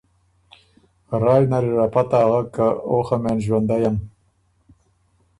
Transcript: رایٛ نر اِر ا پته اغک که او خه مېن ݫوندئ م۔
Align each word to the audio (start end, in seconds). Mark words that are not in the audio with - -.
رایٛ 1.23 1.43
نر 1.51 1.65
اِر 1.69 1.79
ا 1.85 1.87
پته 1.93 2.17
اغک 2.27 2.47
که 2.55 2.67
او 2.89 2.97
خه 3.07 3.15
مېن 3.23 3.37
ݫوندئ 3.45 3.83
م۔ 3.93 3.95